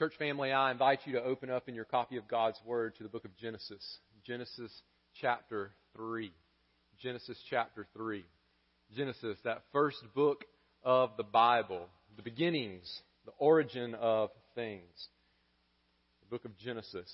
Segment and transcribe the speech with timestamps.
[0.00, 3.02] Church family, I invite you to open up in your copy of God's Word to
[3.02, 3.98] the book of Genesis.
[4.26, 4.72] Genesis
[5.20, 6.32] chapter 3.
[7.02, 8.24] Genesis chapter 3.
[8.96, 10.46] Genesis, that first book
[10.82, 11.86] of the Bible,
[12.16, 12.90] the beginnings,
[13.26, 14.88] the origin of things.
[16.22, 17.12] The book of Genesis.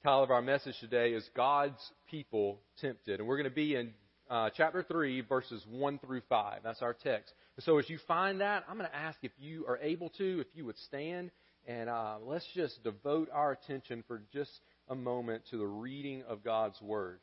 [0.00, 3.20] The title of our message today is God's People Tempted.
[3.20, 3.92] And we're going to be in
[4.30, 6.60] uh, chapter 3, verses 1 through 5.
[6.64, 7.34] That's our text.
[7.56, 10.40] And so as you find that, I'm going to ask if you are able to,
[10.40, 11.30] if you would stand,
[11.68, 14.50] and uh, let's just devote our attention for just
[14.88, 17.20] a moment to the reading of God's Word.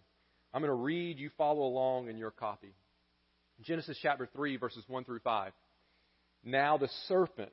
[0.54, 2.76] I'm going to read, you follow along in your copy.
[3.64, 5.52] Genesis chapter 3, verses 1 through 5.
[6.44, 7.52] Now the serpent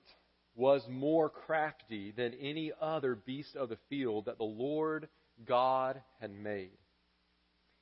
[0.55, 5.09] was more crafty than any other beast of the field that the Lord
[5.47, 6.77] God had made.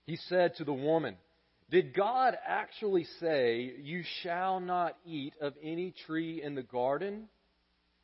[0.07, 1.17] He said to the woman,
[1.69, 7.29] Did God actually say, You shall not eat of any tree in the garden?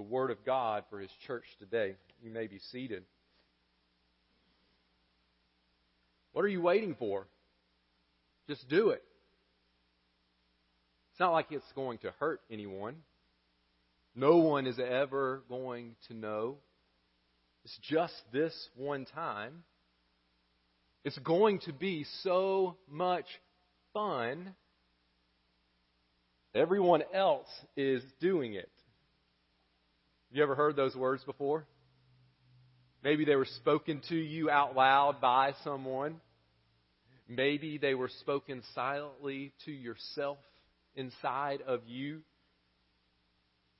[0.00, 1.94] The Word of God for His church today.
[2.22, 3.02] You may be seated.
[6.32, 7.26] What are you waiting for?
[8.48, 9.02] Just do it.
[11.10, 12.94] It's not like it's going to hurt anyone.
[14.14, 16.56] No one is ever going to know.
[17.66, 19.64] It's just this one time.
[21.04, 23.26] It's going to be so much
[23.92, 24.54] fun.
[26.54, 28.70] Everyone else is doing it.
[30.32, 31.66] You ever heard those words before?
[33.02, 36.20] Maybe they were spoken to you out loud by someone.
[37.28, 40.38] Maybe they were spoken silently to yourself
[40.94, 42.20] inside of you.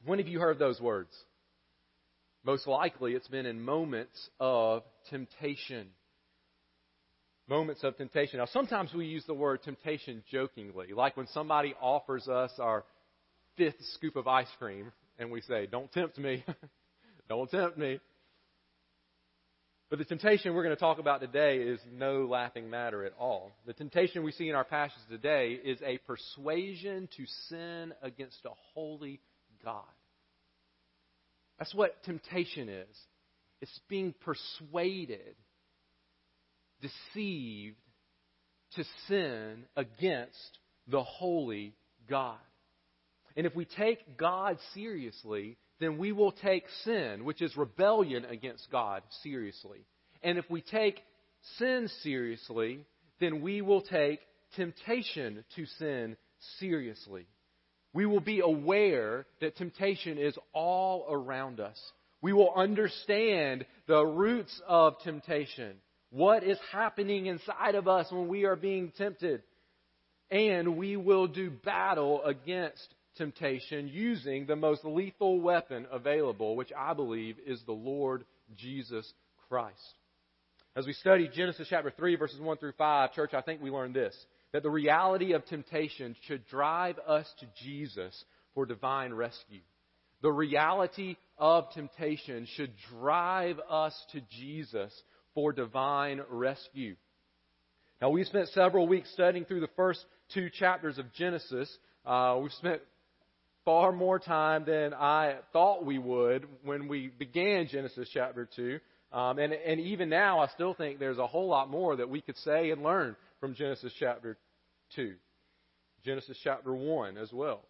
[0.05, 1.11] When have you heard those words?
[2.43, 5.89] Most likely it's been in moments of temptation.
[7.49, 8.39] Moments of temptation.
[8.39, 12.85] Now, sometimes we use the word temptation jokingly, like when somebody offers us our
[13.57, 16.45] fifth scoop of ice cream and we say, Don't tempt me.
[17.29, 18.01] Don't tempt me.
[19.91, 23.51] But the temptation we're going to talk about today is no laughing matter at all.
[23.67, 28.51] The temptation we see in our passage today is a persuasion to sin against a
[28.73, 29.21] holy
[29.65, 29.83] God.
[31.59, 32.97] That's what temptation is.
[33.61, 35.35] It's being persuaded,
[36.81, 37.77] deceived
[38.77, 41.75] to sin against the holy
[42.09, 42.39] God.
[43.41, 48.71] And if we take God seriously, then we will take sin, which is rebellion against
[48.71, 49.87] God, seriously.
[50.23, 51.01] And if we take
[51.57, 52.85] sin seriously,
[53.19, 54.21] then we will take
[54.57, 56.19] temptation to sin
[56.59, 57.25] seriously.
[57.95, 61.81] We will be aware that temptation is all around us.
[62.21, 65.77] We will understand the roots of temptation.
[66.11, 69.43] What is happening inside of us when we are being tempted?
[70.31, 72.87] And we will do battle against
[73.17, 78.25] temptation using the most lethal weapon available, which I believe is the Lord
[78.57, 79.13] Jesus
[79.49, 79.77] Christ.
[80.77, 83.95] As we study Genesis chapter 3, verses 1 through 5, church, I think we learned
[83.95, 84.15] this
[84.53, 89.61] that the reality of temptation should drive us to Jesus for divine rescue.
[90.23, 94.93] The reality of temptation should drive us to Jesus
[95.35, 96.97] for divine rescue.
[98.03, 100.05] Now, we spent several weeks studying through the first
[100.35, 101.71] two chapters of Genesis.
[102.05, 102.81] Uh, we've spent
[103.65, 108.81] far more time than I thought we would when we began Genesis chapter 2.
[109.13, 112.21] Um, and, and even now, I still think there's a whole lot more that we
[112.21, 114.39] could say and learn from Genesis chapter
[114.95, 115.15] 2.
[116.05, 117.63] Genesis chapter 1 as well.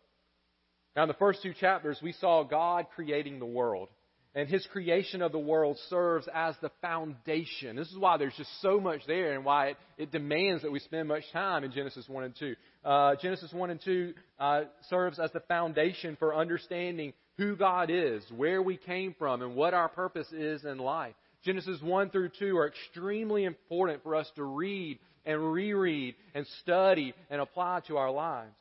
[0.94, 3.88] Now, in the first two chapters, we saw God creating the world.
[4.34, 7.74] And his creation of the world serves as the foundation.
[7.74, 10.78] This is why there's just so much there and why it, it demands that we
[10.78, 12.54] spend much time in Genesis 1 and 2.
[12.84, 18.22] Uh, Genesis 1 and 2 uh, serves as the foundation for understanding who God is,
[18.36, 21.14] where we came from, and what our purpose is in life.
[21.44, 27.14] Genesis 1 through 2 are extremely important for us to read and reread and study
[27.30, 28.54] and apply to our lives.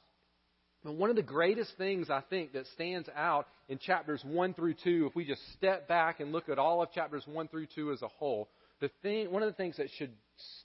[0.83, 4.75] But one of the greatest things I think that stands out in chapters 1 through
[4.83, 7.91] 2, if we just step back and look at all of chapters 1 through 2
[7.91, 8.49] as a whole,
[8.79, 10.13] the thing, one of the things that should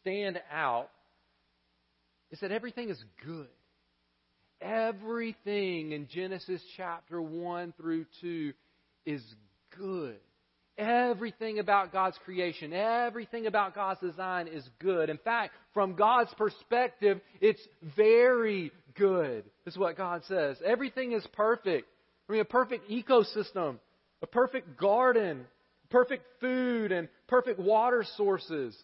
[0.01, 0.89] stand out
[2.31, 3.49] is that everything is good.
[4.61, 8.53] Everything in Genesis chapter 1 through 2
[9.05, 9.23] is
[9.77, 10.17] good.
[10.77, 15.11] everything about God's creation, everything about God's design is good.
[15.11, 17.61] In fact, from God's perspective, it's
[17.97, 19.45] very good.
[19.67, 20.57] Is what God says.
[20.65, 21.87] Everything is perfect.
[22.29, 23.79] I mean, a perfect ecosystem,
[24.23, 25.47] a perfect garden,
[25.91, 28.77] perfect food and perfect water sources,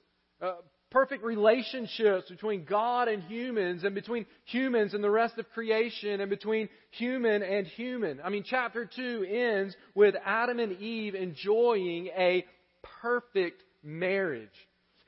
[0.43, 0.57] uh,
[0.91, 6.29] perfect relationships between God and humans, and between humans and the rest of creation, and
[6.29, 8.21] between human and human.
[8.23, 12.45] I mean, chapter 2 ends with Adam and Eve enjoying a
[13.03, 14.49] perfect marriage.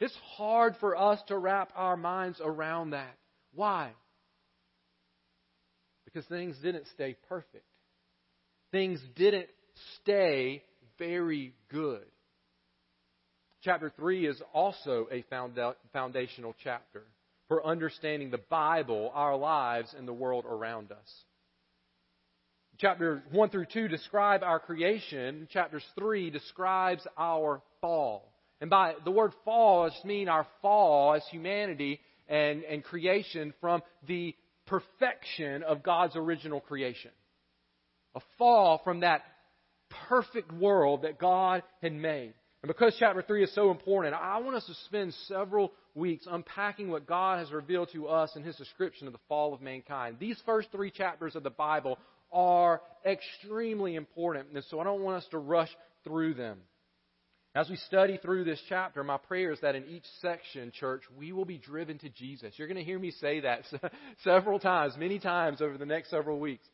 [0.00, 3.14] It's hard for us to wrap our minds around that.
[3.54, 3.92] Why?
[6.12, 7.64] Because things didn't stay perfect.
[8.70, 9.48] Things didn't
[10.00, 10.62] stay
[10.98, 12.04] very good.
[13.62, 15.24] Chapter 3 is also a
[15.92, 17.04] foundational chapter
[17.48, 21.24] for understanding the Bible, our lives, and the world around us.
[22.78, 25.46] Chapters 1 through 2 describe our creation.
[25.52, 28.32] Chapters 3 describes our fall.
[28.60, 33.52] And by the word fall, I just mean our fall as humanity and, and creation
[33.60, 34.34] from the
[34.66, 37.10] perfection of God's original creation.
[38.14, 39.22] A fall from that
[40.08, 42.34] perfect world that God had made.
[42.62, 46.90] And because chapter 3 is so important, I want us to spend several weeks unpacking
[46.90, 50.16] what God has revealed to us in His description of the fall of mankind.
[50.20, 51.98] These first three chapters of the Bible
[52.32, 55.70] are extremely important, and so I don't want us to rush
[56.04, 56.58] through them.
[57.54, 61.32] As we study through this chapter, my prayer is that in each section, church, we
[61.32, 62.54] will be driven to Jesus.
[62.56, 63.64] You're going to hear me say that
[64.24, 66.66] several times, many times over the next several weeks.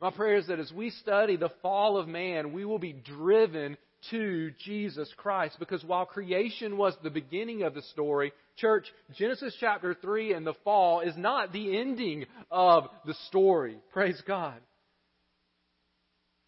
[0.00, 3.76] My prayer is that as we study the fall of man, we will be driven
[4.10, 5.56] to Jesus Christ.
[5.58, 8.86] Because while creation was the beginning of the story, church,
[9.16, 13.76] Genesis chapter 3 and the fall is not the ending of the story.
[13.92, 14.58] Praise God.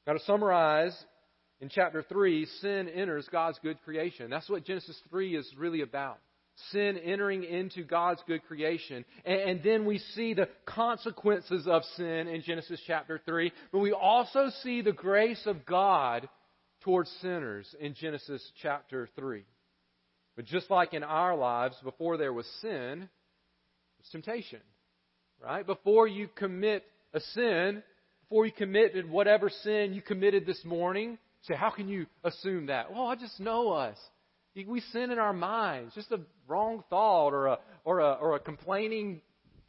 [0.06, 0.96] Now, to summarize,
[1.60, 4.28] in chapter 3, sin enters God's good creation.
[4.30, 6.18] That's what Genesis 3 is really about.
[6.70, 9.04] Sin entering into God's good creation.
[9.24, 13.52] And, and, then we see the consequences of sin in Genesis chapter 3.
[13.72, 16.28] But we also see the grace of God
[16.82, 19.44] towards sinners in Genesis chapter 3.
[20.34, 23.08] But just like in our lives, before there was sin,
[23.98, 24.60] was temptation.
[25.42, 25.66] Right?
[25.66, 27.82] Before you commit a sin,
[28.22, 32.93] before you committed whatever sin you committed this morning, say, how can you assume that?
[32.93, 33.96] Well, I just know us.
[34.54, 38.40] We sin in our minds, just a wrong thought or a, or a, or a
[38.40, 39.20] complaining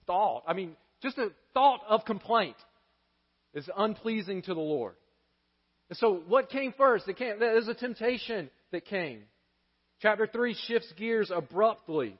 [0.05, 0.43] thought.
[0.47, 2.55] I mean, just a thought of complaint
[3.53, 4.95] is unpleasing to the Lord.
[5.89, 7.07] And so, what came first?
[7.07, 9.23] It came, there's a temptation that came.
[10.01, 12.17] Chapter 3 shifts gears abruptly.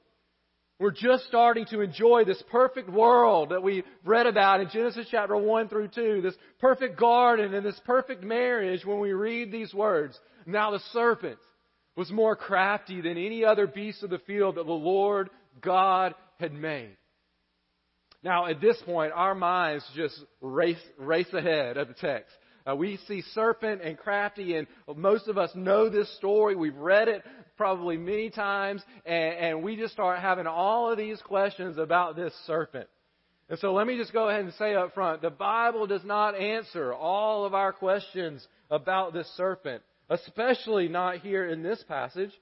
[0.78, 5.36] We're just starting to enjoy this perfect world that we read about in Genesis chapter
[5.36, 10.16] 1 through 2, this perfect garden and this perfect marriage when we read these words.
[10.46, 11.38] Now the serpent
[11.96, 15.30] was more crafty than any other beast of the field that the Lord
[15.60, 16.96] God had made.
[18.22, 22.30] Now, at this point, our minds just race, race ahead of the text.
[22.68, 24.66] Uh, we see serpent and crafty, and
[24.96, 26.54] most of us know this story.
[26.54, 27.22] We've read it
[27.58, 32.32] probably many times, and, and we just start having all of these questions about this
[32.46, 32.88] serpent.
[33.50, 36.34] And so let me just go ahead and say up front, the Bible does not
[36.34, 42.32] answer all of our questions about this serpent, especially not here in this passage.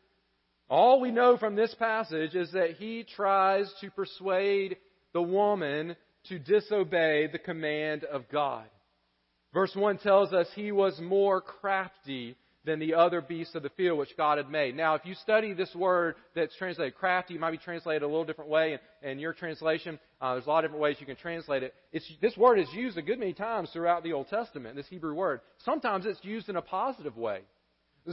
[0.68, 4.76] All we know from this passage is that he tries to persuade
[5.12, 5.96] the woman
[6.28, 8.64] to disobey the command of God.
[9.54, 13.98] Verse 1 tells us he was more crafty than the other beasts of the field
[13.98, 14.76] which God had made.
[14.76, 18.24] Now, if you study this word that's translated crafty, it might be translated a little
[18.24, 19.98] different way in, your translation.
[20.20, 21.74] Uh, there's a lot of different ways you can translate it.
[21.92, 25.14] It's, this word is used a good many times throughout the Old Testament, this Hebrew
[25.14, 25.40] word.
[25.64, 27.40] Sometimes it's used in a positive way.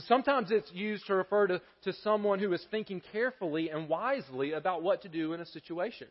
[0.07, 4.83] Sometimes it's used to refer to, to someone who is thinking carefully and wisely about
[4.83, 6.07] what to do in a situation.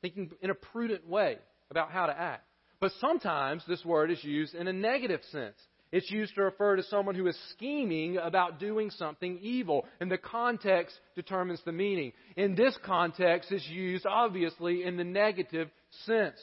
[0.00, 1.38] Thinking in a prudent way
[1.70, 2.44] about how to act.
[2.80, 5.56] But sometimes this word is used in a negative sense.
[5.92, 10.16] It's used to refer to someone who is scheming about doing something evil, and the
[10.16, 12.12] context determines the meaning.
[12.34, 15.68] In this context, it's used obviously in the negative
[16.06, 16.40] sense.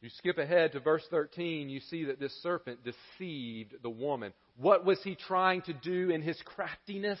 [0.00, 4.32] You skip ahead to verse 13, you see that this serpent deceived the woman.
[4.56, 7.20] What was he trying to do in his craftiness?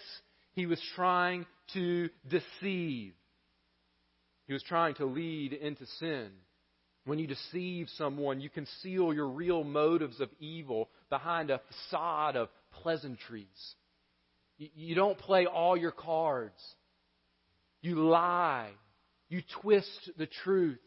[0.52, 3.12] He was trying to deceive.
[4.46, 6.30] He was trying to lead into sin.
[7.04, 12.48] When you deceive someone, you conceal your real motives of evil behind a facade of
[12.82, 13.74] pleasantries.
[14.56, 16.60] You don't play all your cards.
[17.82, 18.70] You lie.
[19.28, 20.78] You twist the truth.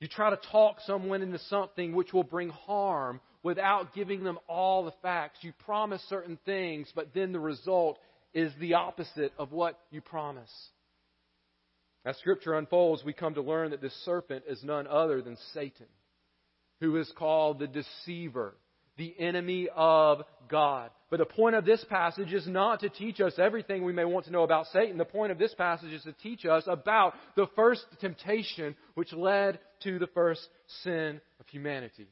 [0.00, 4.84] You try to talk someone into something which will bring harm without giving them all
[4.84, 5.38] the facts.
[5.42, 7.98] You promise certain things, but then the result
[8.34, 10.50] is the opposite of what you promise.
[12.04, 15.86] As Scripture unfolds, we come to learn that this serpent is none other than Satan,
[16.80, 18.54] who is called the deceiver,
[18.96, 20.90] the enemy of God.
[21.10, 24.26] But the point of this passage is not to teach us everything we may want
[24.26, 24.98] to know about Satan.
[24.98, 29.58] The point of this passage is to teach us about the first temptation which led
[29.84, 30.46] to the first
[30.82, 32.08] sin of humanity.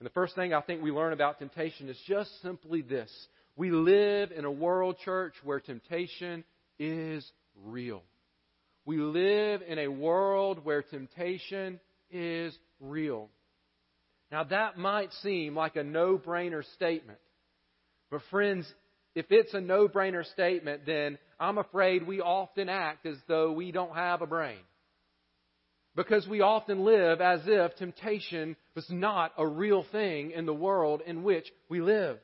[0.00, 3.10] And the first thing I think we learn about temptation is just simply this.
[3.56, 6.44] We live in a world, church, where temptation
[6.78, 7.28] is
[7.64, 8.02] real.
[8.88, 11.78] We live in a world where temptation
[12.10, 13.28] is real.
[14.32, 17.18] Now, that might seem like a no brainer statement.
[18.10, 18.66] But, friends,
[19.14, 23.72] if it's a no brainer statement, then I'm afraid we often act as though we
[23.72, 24.64] don't have a brain.
[25.94, 31.02] Because we often live as if temptation was not a real thing in the world
[31.06, 32.16] in which we live.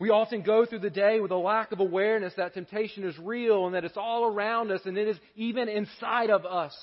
[0.00, 3.66] We often go through the day with a lack of awareness that temptation is real
[3.66, 6.74] and that it's all around us and it is even inside of us.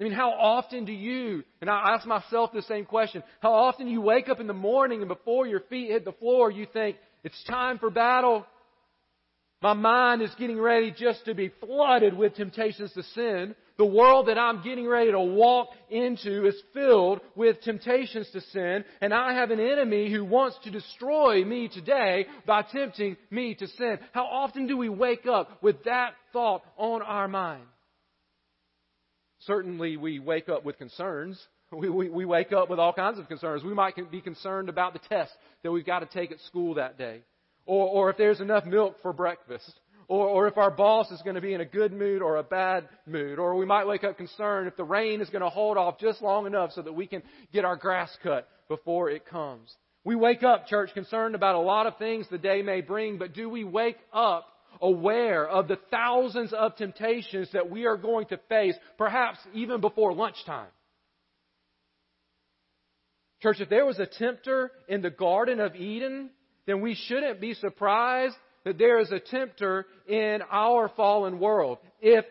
[0.00, 3.86] I mean, how often do you, and I ask myself the same question, how often
[3.86, 6.66] do you wake up in the morning and before your feet hit the floor, you
[6.72, 8.46] think, it's time for battle?
[9.60, 13.56] My mind is getting ready just to be flooded with temptations to sin.
[13.78, 18.84] The world that I'm getting ready to walk into is filled with temptations to sin,
[19.00, 23.68] and I have an enemy who wants to destroy me today by tempting me to
[23.68, 24.00] sin.
[24.12, 27.62] How often do we wake up with that thought on our mind?
[29.42, 31.40] Certainly we wake up with concerns.
[31.70, 33.62] We, we, we wake up with all kinds of concerns.
[33.62, 35.30] We might be concerned about the test
[35.62, 37.20] that we've got to take at school that day
[37.68, 41.36] or, or if there's enough milk for breakfast, or, or if our boss is going
[41.36, 44.16] to be in a good mood or a bad mood, or we might wake up
[44.16, 47.06] concerned if the rain is going to hold off just long enough so that we
[47.06, 47.22] can
[47.52, 49.72] get our grass cut before it comes.
[50.04, 53.34] We wake up, church, concerned about a lot of things the day may bring, but
[53.34, 54.46] do we wake up
[54.80, 60.14] aware of the thousands of temptations that we are going to face, perhaps even before
[60.14, 60.68] lunchtime?
[63.42, 66.30] Church, if there was a tempter in the Garden of Eden,
[66.66, 68.34] then we shouldn't be surprised
[68.64, 71.78] that there is a tempter in our fallen world.
[72.00, 72.24] If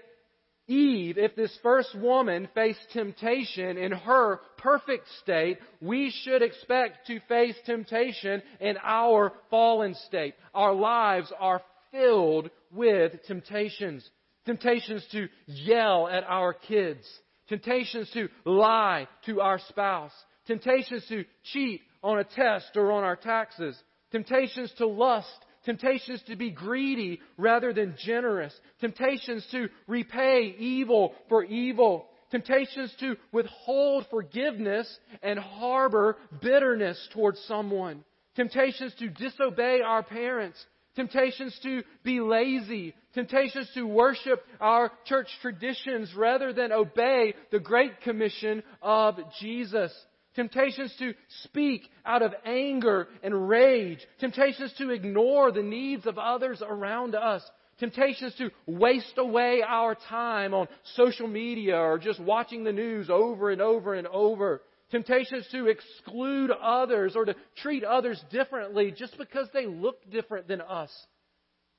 [0.68, 7.22] Eve, if this first woman faced temptation in her perfect state, we should expect to
[7.22, 10.36] face temptation in our fallen state.
[10.54, 14.08] Our lives are filled with temptations.
[14.46, 17.06] Temptations to yell at our kids.
[17.48, 20.12] Temptations to lie to our spouse.
[20.48, 23.82] Temptations to cheat on a test or on our taxes
[24.12, 31.44] temptations to lust, temptations to be greedy rather than generous, temptations to repay evil for
[31.44, 34.88] evil, temptations to withhold forgiveness
[35.22, 38.06] and harbor bitterness towards someone,
[38.38, 40.58] temptations to disobey our parents,
[40.96, 48.00] temptations to be lazy, temptations to worship our church traditions rather than obey the Great
[48.02, 49.92] Commission of Jesus
[50.38, 51.14] temptations to
[51.44, 57.42] speak out of anger and rage, temptations to ignore the needs of others around us,
[57.80, 63.50] temptations to waste away our time on social media or just watching the news over
[63.50, 69.48] and over and over, temptations to exclude others or to treat others differently just because
[69.54, 70.92] they look different than us.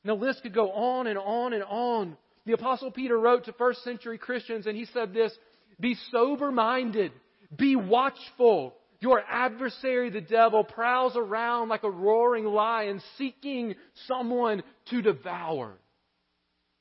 [0.02, 2.16] And the list could go on and on and on.
[2.44, 5.32] The apostle Peter wrote to first century Christians and he said this,
[5.78, 7.12] be sober minded.
[7.56, 8.74] Be watchful.
[9.00, 13.76] Your adversary, the devil, prowls around like a roaring lion seeking
[14.06, 15.78] someone to devour.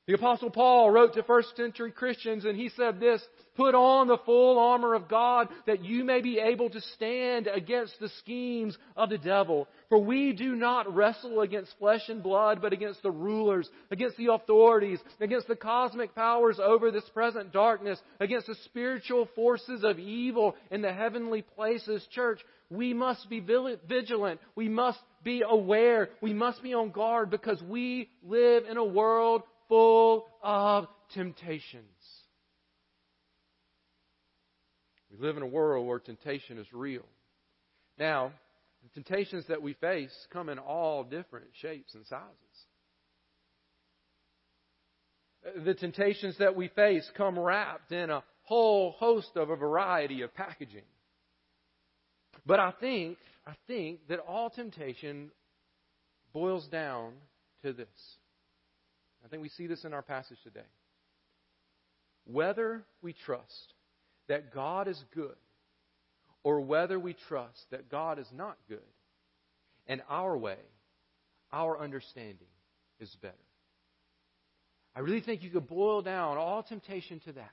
[0.08, 3.22] The apostle Paul wrote to first century Christians and he said this,
[3.56, 8.00] put on the full armor of God that you may be able to stand against
[8.00, 9.68] the schemes of the devil.
[9.90, 14.32] For we do not wrestle against flesh and blood, but against the rulers, against the
[14.32, 20.56] authorities, against the cosmic powers over this present darkness, against the spiritual forces of evil
[20.70, 22.02] in the heavenly places.
[22.12, 24.40] Church, we must be vigilant.
[24.56, 26.08] We must be aware.
[26.22, 31.84] We must be on guard because we live in a world full of temptations.
[35.10, 37.04] We live in a world where temptation is real.
[37.98, 38.32] Now,
[38.82, 42.28] the temptations that we face come in all different shapes and sizes.
[45.64, 50.34] The temptations that we face come wrapped in a whole host of a variety of
[50.34, 50.82] packaging.
[52.46, 55.30] But I think, I think that all temptation
[56.32, 57.12] boils down
[57.62, 57.88] to this.
[59.28, 60.66] I think we see this in our passage today.
[62.24, 63.74] Whether we trust
[64.26, 65.36] that God is good
[66.42, 68.78] or whether we trust that God is not good
[69.86, 70.56] and our way,
[71.52, 72.48] our understanding
[73.00, 73.34] is better.
[74.96, 77.52] I really think you could boil down all temptation to that.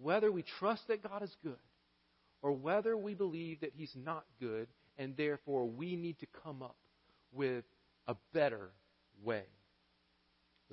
[0.00, 1.58] Whether we trust that God is good
[2.40, 6.76] or whether we believe that He's not good and therefore we need to come up
[7.30, 7.64] with
[8.06, 8.70] a better
[9.22, 9.44] way.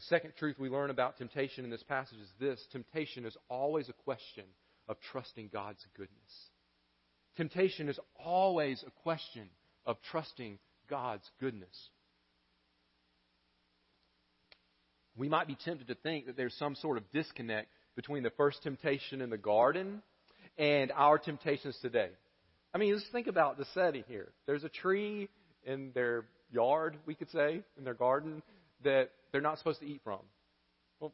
[0.02, 3.88] The second truth we learn about temptation in this passage is this temptation is always
[3.88, 4.46] a question
[4.88, 6.50] of trusting God's goodness.
[7.38, 9.48] Temptation is always a question
[9.86, 10.58] of trusting
[10.90, 11.90] God's goodness.
[15.16, 18.64] We might be tempted to think that there's some sort of disconnect between the first
[18.64, 20.02] temptation in the garden
[20.58, 22.10] and our temptations today.
[22.74, 24.30] I mean, just think about the setting here.
[24.48, 25.30] There's a tree
[25.64, 28.42] in their yard, we could say, in their garden,
[28.84, 30.20] that they're not supposed to eat from.
[31.00, 31.14] Well,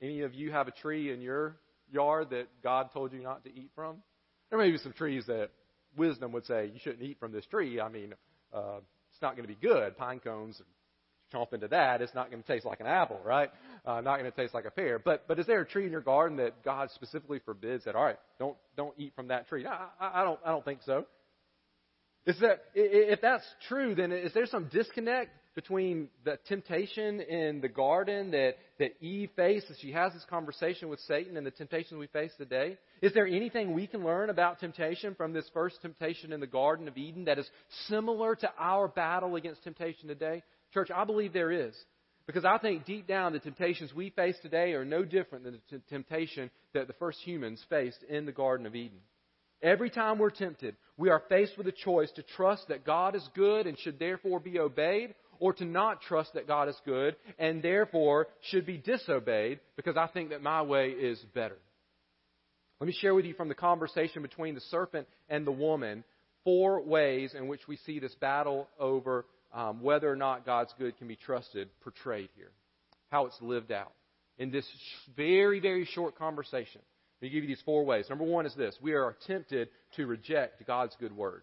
[0.00, 1.56] any of you have a tree in your
[1.92, 3.96] yard that God told you not to eat from?
[4.50, 5.50] There may be some trees that
[5.96, 7.80] wisdom would say you shouldn't eat from this tree.
[7.80, 8.14] I mean,
[8.52, 8.78] uh,
[9.12, 9.96] it's not going to be good.
[9.96, 10.60] Pine cones,
[11.32, 13.50] chomp into that, it's not going to taste like an apple, right?
[13.84, 14.98] Uh, not going to taste like a pear.
[14.98, 17.94] But but is there a tree in your garden that God specifically forbids that?
[17.94, 19.66] All right, don't don't eat from that tree.
[19.66, 21.06] I, I, I don't I don't think so.
[22.26, 27.68] Is that if that's true, then is there some disconnect between the temptation in the
[27.68, 31.98] garden that, that Eve faced as she has this conversation with Satan and the temptations
[31.98, 32.76] we face today?
[33.00, 36.86] Is there anything we can learn about temptation from this first temptation in the Garden
[36.88, 37.48] of Eden that is
[37.88, 40.42] similar to our battle against temptation today?
[40.74, 41.74] Church, I believe there is.
[42.26, 45.78] Because I think deep down the temptations we face today are no different than the
[45.78, 48.98] t- temptation that the first humans faced in the Garden of Eden.
[49.62, 53.26] Every time we're tempted, we are faced with a choice to trust that God is
[53.34, 57.62] good and should therefore be obeyed, or to not trust that God is good and
[57.62, 61.58] therefore should be disobeyed because I think that my way is better.
[62.80, 66.04] Let me share with you from the conversation between the serpent and the woman
[66.44, 70.96] four ways in which we see this battle over um, whether or not God's good
[70.98, 72.50] can be trusted portrayed here.
[73.10, 73.92] How it's lived out.
[74.38, 74.66] In this
[75.16, 76.82] very, very short conversation,
[77.20, 78.06] let me give you these four ways.
[78.10, 81.42] Number one is this we are tempted to reject God's good word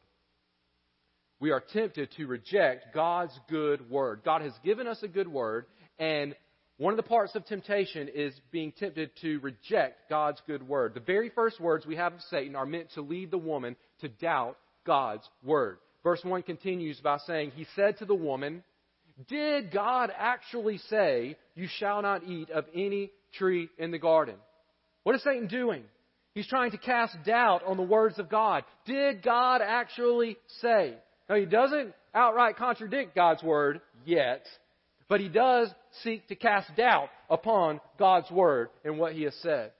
[1.43, 4.21] we are tempted to reject God's good word.
[4.23, 5.65] God has given us a good word,
[5.99, 6.33] and
[6.77, 10.93] one of the parts of temptation is being tempted to reject God's good word.
[10.93, 14.07] The very first words we have of Satan are meant to lead the woman to
[14.07, 15.79] doubt God's word.
[16.01, 18.63] Verse 1 continues by saying, He said to the woman,
[19.27, 24.35] Did God actually say, You shall not eat of any tree in the garden?
[25.03, 25.83] What is Satan doing?
[26.35, 28.63] He's trying to cast doubt on the words of God.
[28.85, 30.95] Did God actually say?
[31.29, 34.45] Now, he doesn't outright contradict God's word yet,
[35.07, 35.69] but he does
[36.03, 39.71] seek to cast doubt upon God's word and what he has said.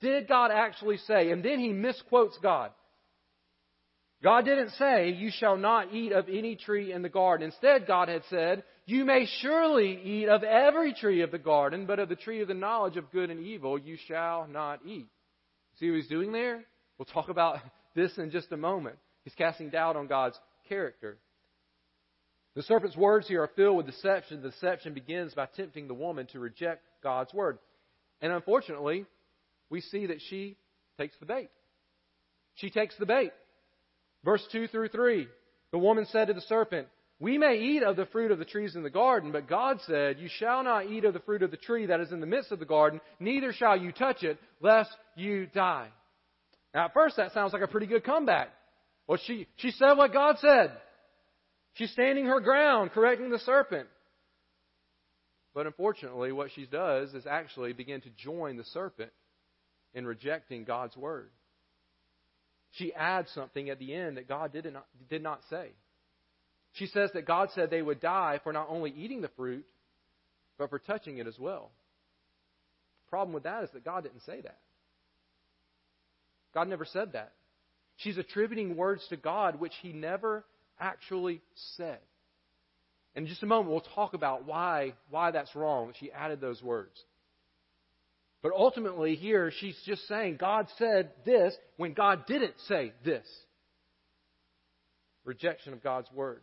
[0.00, 1.30] Did God actually say?
[1.30, 2.70] And then he misquotes God.
[4.22, 7.46] God didn't say, You shall not eat of any tree in the garden.
[7.46, 11.98] Instead, God had said, You may surely eat of every tree of the garden, but
[11.98, 15.08] of the tree of the knowledge of good and evil you shall not eat.
[15.78, 16.62] See what he's doing there?
[16.98, 17.58] We'll talk about
[17.96, 18.96] this in just a moment.
[19.24, 21.18] He's casting doubt on God's character.
[22.54, 24.42] The serpent's words here are filled with deception.
[24.42, 27.58] The deception begins by tempting the woman to reject God's word.
[28.20, 29.06] And unfortunately,
[29.70, 30.56] we see that she
[30.98, 31.48] takes the bait.
[32.56, 33.32] She takes the bait.
[34.24, 35.26] Verse 2 through 3.
[35.72, 38.76] The woman said to the serpent, We may eat of the fruit of the trees
[38.76, 41.56] in the garden, but God said, You shall not eat of the fruit of the
[41.56, 44.90] tree that is in the midst of the garden, neither shall you touch it, lest
[45.16, 45.88] you die.
[46.74, 48.50] Now, at first, that sounds like a pretty good comeback.
[49.12, 50.72] Well, she, she said what God said.
[51.74, 53.86] She's standing her ground, correcting the serpent.
[55.52, 59.10] But unfortunately, what she does is actually begin to join the serpent
[59.92, 61.28] in rejecting God's word.
[62.70, 65.72] She adds something at the end that God did not, did not say.
[66.72, 69.66] She says that God said they would die for not only eating the fruit,
[70.56, 71.70] but for touching it as well.
[73.04, 74.56] The problem with that is that God didn't say that.
[76.54, 77.34] God never said that.
[78.02, 80.44] She's attributing words to God which he never
[80.78, 81.40] actually
[81.76, 81.98] said.
[83.14, 86.62] And in just a moment, we'll talk about why, why that's wrong she added those
[86.62, 86.98] words.
[88.42, 93.26] But ultimately, here, she's just saying God said this when God didn't say this.
[95.24, 96.40] Rejection of God's word.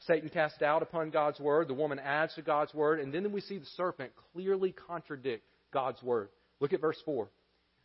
[0.00, 1.68] Satan casts doubt upon God's word.
[1.68, 2.98] The woman adds to God's word.
[2.98, 6.28] And then we see the serpent clearly contradict God's word.
[6.58, 7.28] Look at verse 4.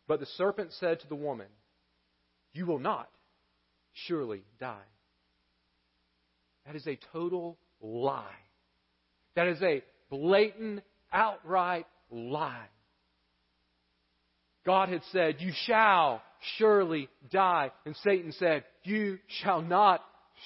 [0.08, 1.48] But the serpent said to the woman,
[2.54, 3.10] you will not
[3.94, 4.78] surely die.
[6.66, 8.26] That is a total lie.
[9.36, 12.68] That is a blatant, outright lie.
[14.66, 16.22] God had said, You shall
[16.58, 17.72] surely die.
[17.86, 20.04] And Satan said, You shall not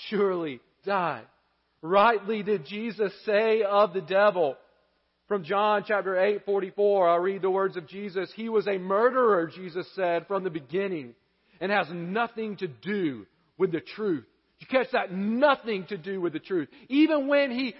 [0.09, 1.23] surely die.
[1.81, 4.55] Rightly did Jesus say of the devil.
[5.27, 8.31] From John chapter 8, 44, I'll read the words of Jesus.
[8.35, 11.15] He was a murderer, Jesus said, from the beginning,
[11.65, 13.25] and has nothing to do
[13.57, 14.23] with the truth.
[14.59, 15.11] You catch that?
[15.11, 16.69] Nothing to do with the truth.
[16.89, 17.73] Even when he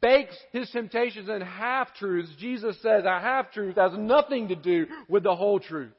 [0.00, 4.86] bakes his temptations in half truths, Jesus says a half truth has nothing to do
[5.08, 5.90] with the whole truth.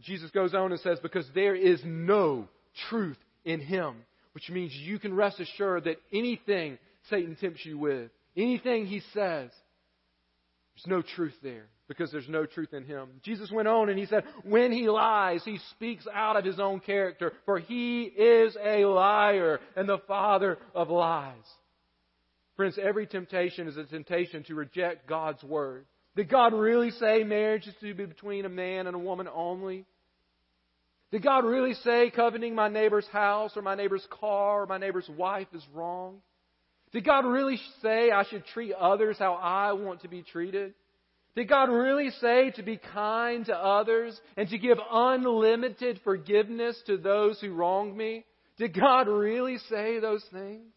[0.00, 2.48] Jesus goes on and says, because there is no
[2.88, 3.96] truth in him,
[4.32, 6.78] which means you can rest assured that anything
[7.10, 9.50] Satan tempts you with, anything he says,
[10.74, 13.08] there's no truth there because there's no truth in him.
[13.22, 16.80] Jesus went on and he said, when he lies, he speaks out of his own
[16.80, 21.34] character, for he is a liar and the father of lies.
[22.56, 25.86] Friends, every temptation is a temptation to reject God's word.
[26.14, 29.86] Did God really say marriage is to be between a man and a woman only?
[31.10, 35.08] Did God really say coveting my neighbor's house or my neighbor's car or my neighbor's
[35.08, 36.16] wife is wrong?
[36.92, 40.74] Did God really say I should treat others how I want to be treated?
[41.34, 46.96] Did God really say to be kind to others and to give unlimited forgiveness to
[46.96, 48.24] those who wronged me?
[48.56, 50.72] Did God really say those things?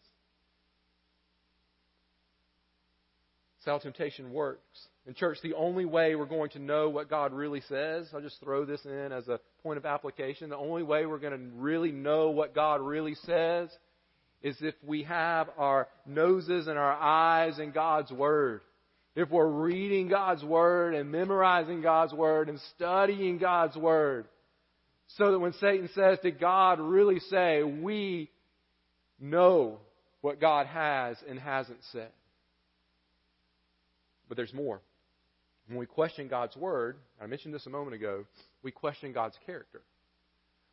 [3.64, 4.88] That's how temptation works.
[5.06, 8.40] In church, the only way we're going to know what God really says, I'll just
[8.40, 10.48] throw this in as a point of application.
[10.48, 13.68] The only way we're going to really know what God really says
[14.42, 18.62] is if we have our noses and our eyes in God's Word.
[19.14, 24.26] If we're reading God's Word and memorizing God's Word and studying God's Word.
[25.16, 27.62] So that when Satan says, Did God really say?
[27.62, 28.30] we
[29.20, 29.78] know
[30.22, 32.10] what God has and hasn't said.
[34.28, 34.80] But there's more.
[35.68, 38.24] When we question God's Word, I mentioned this a moment ago,
[38.62, 39.82] we question God's character.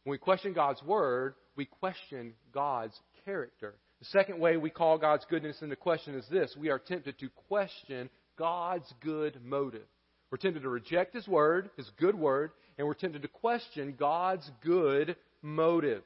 [0.04, 3.76] When we question God's Word, we question God's character.
[4.00, 7.30] The second way we call God's goodness into question is this we are tempted to
[7.50, 9.86] question God's good motive.
[10.32, 14.50] We're tempted to reject His Word, His good Word, and we're tempted to question God's
[14.64, 16.02] good motive.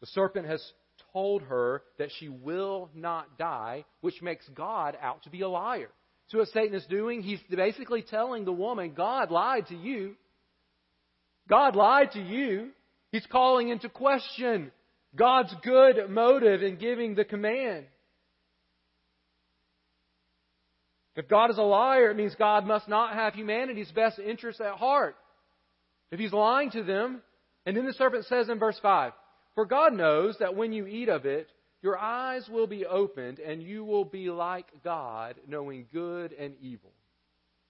[0.00, 0.64] The serpent has
[1.12, 5.90] told her that she will not die, which makes God out to be a liar.
[6.28, 10.16] So what Satan is doing, he's basically telling the woman, God lied to you.
[11.48, 12.70] God lied to you.
[13.12, 14.72] He's calling into question
[15.14, 17.86] God's good motive in giving the command.
[21.16, 24.74] If God is a liar, it means God must not have humanity's best interests at
[24.74, 25.16] heart.
[26.10, 27.22] If he's lying to them,
[27.64, 29.12] and then the serpent says in verse 5,
[29.54, 31.48] For God knows that when you eat of it,
[31.82, 36.92] your eyes will be opened, and you will be like God, knowing good and evil.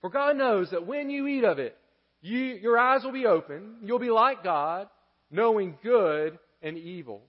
[0.00, 1.76] For God knows that when you eat of it,
[2.20, 4.88] you, your eyes will be open, you'll be like God,
[5.30, 7.22] knowing good and evil.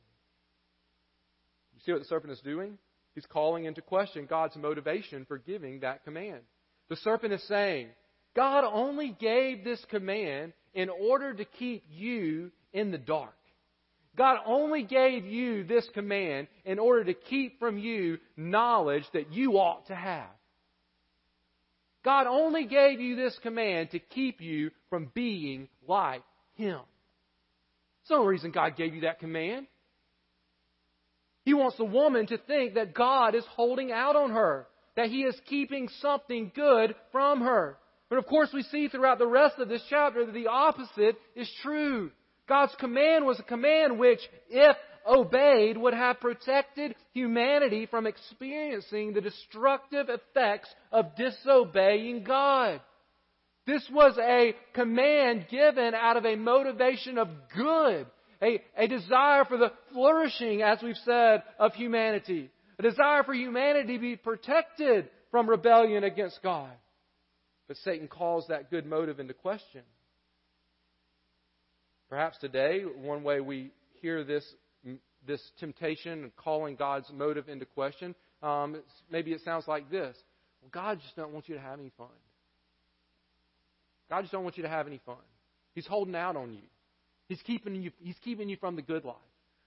[1.75, 2.77] You see what the serpent is doing?
[3.17, 6.41] He's calling into question God's motivation for giving that command.
[6.89, 7.87] The serpent is saying,
[8.35, 13.33] God only gave this command in order to keep you in the dark.
[14.15, 19.53] God only gave you this command in order to keep from you knowledge that you
[19.53, 20.29] ought to have.
[22.05, 26.21] God only gave you this command to keep you from being like
[26.53, 26.81] Him.
[28.07, 29.65] That's the reason God gave you that command.
[31.47, 35.21] He wants the woman to think that God is holding out on her, that He
[35.21, 37.77] is keeping something good from her.
[38.09, 41.49] But of course, we see throughout the rest of this chapter that the opposite is
[41.63, 42.11] true.
[42.49, 44.75] God's command was a command which, if
[45.09, 52.81] obeyed, would have protected humanity from experiencing the destructive effects of disobeying God.
[53.65, 58.05] This was a command given out of a motivation of good,
[58.41, 63.95] a, a desire for the flourishing, as we've said, of humanity, a desire for humanity
[63.95, 66.71] to be protected from rebellion against God.
[67.67, 69.81] But Satan calls that good motive into question.
[72.09, 73.71] Perhaps today, one way we
[74.01, 74.45] hear this,
[75.25, 78.77] this temptation and calling God's motive into question, um,
[79.11, 80.15] maybe it sounds like this.
[80.61, 82.07] Well, God just don't want you to have any fun.
[84.09, 85.17] God just don't want you to have any fun.
[85.75, 86.61] He's holding out on you.
[87.27, 89.15] He's keeping you, he's keeping you from the good life.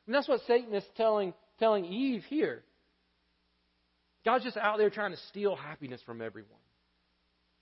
[0.06, 2.62] And that's what Satan is telling, telling Eve here.
[4.24, 6.50] God's just out there trying to steal happiness from everyone.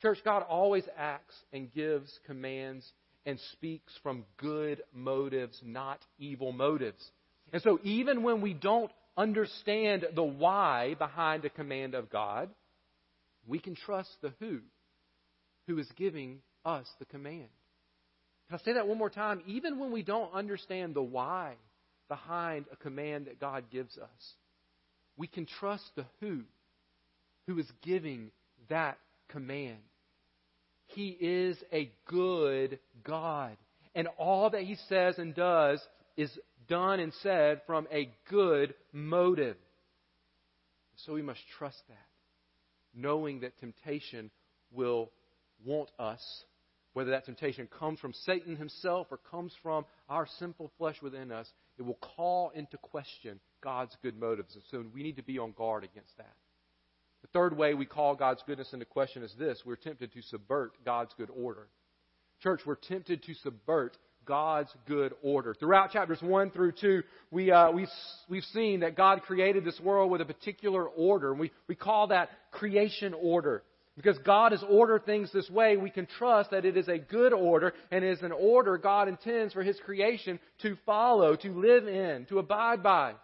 [0.02, 2.88] Church, God always acts and gives commands
[3.26, 7.02] and speaks from good motives, not evil motives.
[7.52, 12.50] And so, even when we don't understand the why behind a command of God,
[13.46, 14.60] we can trust the who,
[15.66, 17.48] who is giving us the command.
[18.48, 19.42] Can I say that one more time?
[19.46, 21.54] Even when we don't understand the why
[22.08, 24.34] behind a command that God gives us,
[25.18, 26.40] we can trust the who,
[27.46, 28.30] who is giving
[28.70, 29.78] that command.
[30.86, 33.56] He is a good God.
[33.94, 35.82] And all that He says and does
[36.16, 36.30] is
[36.68, 39.56] done and said from a good motive.
[41.04, 42.06] So we must trust that,
[42.94, 44.30] knowing that temptation
[44.72, 45.10] will
[45.64, 46.22] want us,
[46.92, 51.48] whether that temptation comes from Satan himself or comes from our sinful flesh within us,
[51.78, 54.54] it will call into question God's good motives.
[54.54, 56.34] And so we need to be on guard against that.
[57.22, 60.72] The third way we call God's goodness into question is this we're tempted to subvert
[60.84, 61.68] God's good order.
[62.42, 65.54] Church, we're tempted to subvert God's good order.
[65.54, 67.88] Throughout chapters 1 through 2, we, uh, we've,
[68.28, 71.34] we've seen that God created this world with a particular order.
[71.34, 73.62] We, we call that creation order.
[73.98, 77.32] Because God has ordered things this way, we can trust that it is a good
[77.32, 82.24] order and is an order God intends for His creation to follow, to live in,
[82.28, 83.14] to abide by.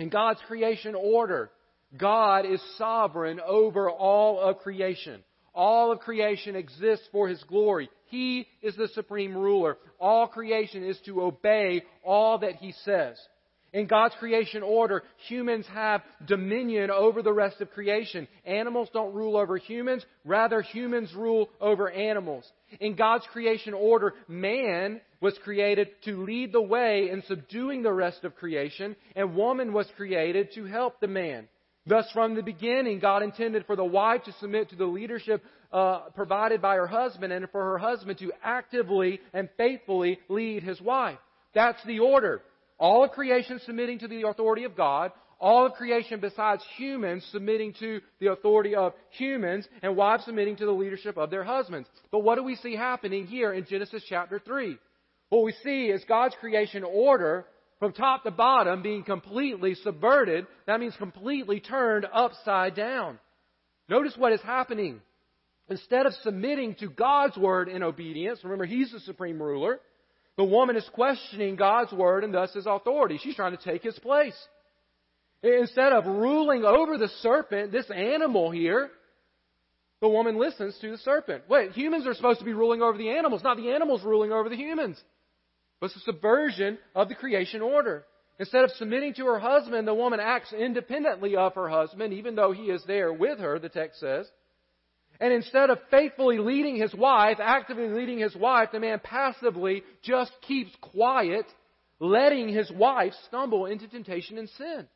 [0.00, 1.52] In God's creation order,
[1.96, 5.22] God is sovereign over all of creation.
[5.54, 7.88] All of creation exists for His glory.
[8.06, 9.78] He is the supreme ruler.
[10.00, 13.16] All creation is to obey all that He says.
[13.72, 18.26] In God's creation order, humans have dominion over the rest of creation.
[18.46, 22.50] Animals don't rule over humans, rather humans rule over animals.
[22.80, 28.24] In God's creation order, man was created to lead the way in subduing the rest
[28.24, 31.46] of creation, and woman was created to help the man.
[31.86, 36.00] Thus, from the beginning, God intended for the wife to submit to the leadership uh,
[36.14, 41.18] provided by her husband and for her husband to actively and faithfully lead his wife.
[41.54, 42.42] That's the order.
[42.78, 47.74] All of creation submitting to the authority of God, all of creation besides humans submitting
[47.80, 51.88] to the authority of humans, and wives submitting to the leadership of their husbands.
[52.10, 54.76] But what do we see happening here in Genesis chapter 3?
[55.28, 57.46] What we see is God's creation order
[57.78, 60.46] from top to bottom being completely subverted.
[60.66, 63.18] That means completely turned upside down.
[63.88, 65.00] Notice what is happening.
[65.68, 69.80] Instead of submitting to God's word in obedience, remember He's the supreme ruler,
[70.38, 73.18] the woman is questioning God's word and thus His authority.
[73.20, 74.36] She's trying to take His place.
[75.42, 78.88] Instead of ruling over the serpent, this animal here,
[80.00, 81.42] the woman listens to the serpent.
[81.48, 84.48] Wait, humans are supposed to be ruling over the animals, not the animals ruling over
[84.48, 85.02] the humans.
[85.80, 88.04] But it's a subversion of the creation order.
[88.38, 92.52] Instead of submitting to her husband, the woman acts independently of her husband, even though
[92.52, 94.30] he is there with her, the text says.
[95.20, 100.32] And instead of faithfully leading his wife, actively leading his wife, the man passively just
[100.46, 101.44] keeps quiet,
[101.98, 104.86] letting his wife stumble into temptation and sin.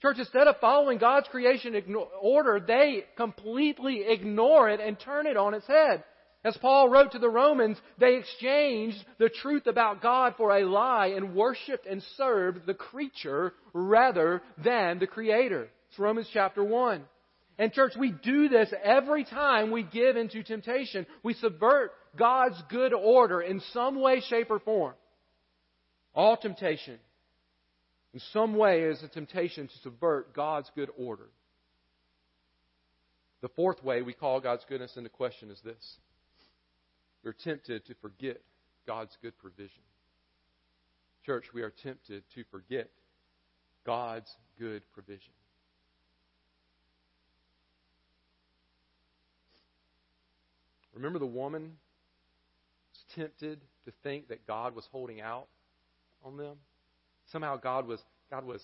[0.00, 1.74] Church, instead of following God's creation
[2.22, 6.04] order, they completely ignore it and turn it on its head.
[6.42, 11.08] As Paul wrote to the Romans, they exchanged the truth about God for a lie
[11.08, 15.68] and worshiped and served the creature rather than the Creator.
[15.90, 17.04] It's Romans chapter 1.
[17.60, 21.04] And church, we do this every time we give into temptation.
[21.22, 24.94] We subvert God's good order in some way, shape, or form.
[26.14, 26.98] All temptation,
[28.14, 31.28] in some way, is a temptation to subvert God's good order.
[33.42, 35.98] The fourth way we call God's goodness into question is this
[37.22, 38.40] we're tempted to forget
[38.86, 39.82] God's good provision.
[41.26, 42.88] Church, we are tempted to forget
[43.84, 45.34] God's good provision.
[51.00, 51.62] Remember the woman
[52.92, 55.46] was tempted to think that God was holding out
[56.22, 56.56] on them?
[57.32, 58.62] Somehow God was God was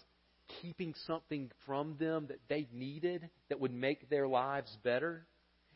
[0.60, 5.26] keeping something from them that they needed that would make their lives better.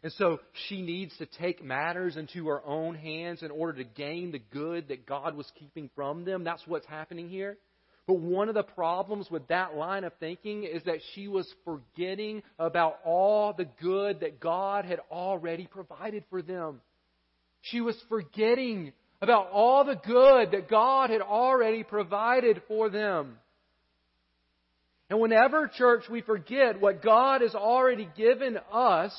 [0.03, 4.31] And so she needs to take matters into her own hands in order to gain
[4.31, 6.45] the good that God was keeping from them.
[6.45, 7.57] That's what's happening here.
[8.11, 12.43] But one of the problems with that line of thinking is that she was forgetting
[12.59, 16.81] about all the good that God had already provided for them.
[17.61, 18.93] She was forgetting
[19.23, 23.39] about all the good that God had already provided for them.
[25.09, 29.15] And whenever, church, we forget what God has already given us,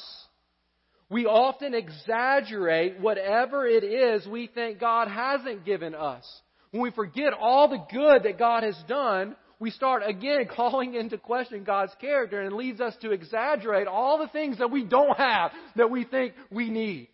[1.09, 6.25] we often exaggerate whatever it is we think God hasn't given us.
[6.71, 11.17] When we forget all the good that God has done, we start again calling into
[11.17, 15.51] question God's character and leads us to exaggerate all the things that we don't have
[15.75, 17.09] that we think we need.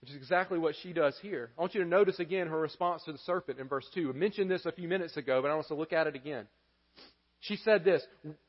[0.00, 1.50] Which is exactly what she does here.
[1.56, 4.10] I want you to notice again her response to the serpent in verse 2.
[4.10, 6.14] I mentioned this a few minutes ago, but I want us to look at it
[6.14, 6.46] again.
[7.40, 8.02] She said this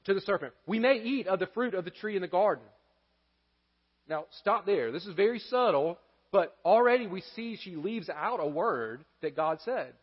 [0.05, 2.65] to the serpent We may eat of the fruit of the tree in the garden.
[4.09, 4.91] Now, stop there.
[4.91, 5.97] This is very subtle,
[6.35, 9.93] but already we see she leaves out a word that God said.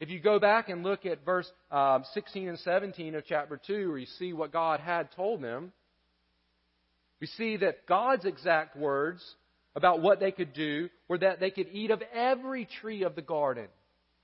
[0.00, 3.90] If you go back and look at verse um, 16 and 17 of chapter 2,
[3.90, 5.72] where you see what God had told them,
[7.20, 9.24] we see that God's exact words
[9.76, 13.22] about what they could do were that they could eat of every tree of the
[13.22, 13.68] garden.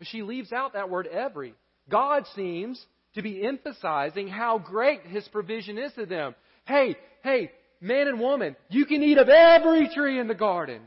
[0.00, 1.54] But she leaves out that word every.
[1.88, 6.34] God seems to be emphasizing how great His provision is to them.
[6.64, 10.82] Hey, hey, man and woman, you can eat of every tree in the garden.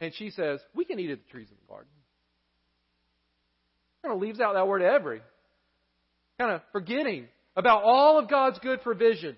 [0.00, 1.90] And she says, we can eat of the trees in the garden.
[4.02, 5.20] Kind of leaves out that word every.
[6.38, 9.36] Kind of forgetting about all of God's good provision.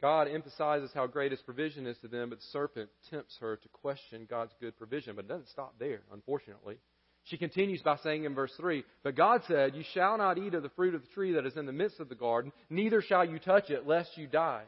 [0.00, 3.68] God emphasizes how great his provision is to them, but the serpent tempts her to
[3.68, 5.14] question God's good provision.
[5.14, 6.78] But it doesn't stop there, unfortunately.
[7.24, 10.64] She continues by saying in verse 3 But God said, You shall not eat of
[10.64, 13.24] the fruit of the tree that is in the midst of the garden, neither shall
[13.24, 14.64] you touch it, lest you die.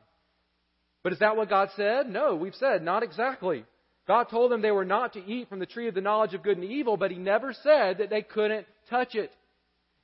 [1.05, 2.09] But is that what God said?
[2.09, 3.65] No, we've said, not exactly.
[4.09, 6.43] God told them they were not to eat from the tree of the knowledge of
[6.43, 9.31] good and evil, but He never said that they couldn't touch it.